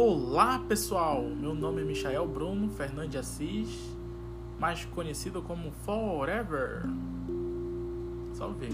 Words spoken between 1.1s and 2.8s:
meu nome é Michael Bruno